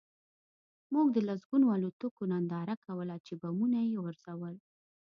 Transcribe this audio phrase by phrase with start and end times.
[0.93, 4.55] موږ د لسګونو الوتکو ننداره کوله چې بمونه یې غورځول